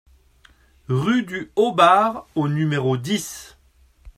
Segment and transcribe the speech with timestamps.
[0.87, 3.55] Rue du Haut-Barr au numéro dix